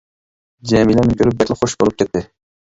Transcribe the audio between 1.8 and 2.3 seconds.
بولۇپ كەتتى.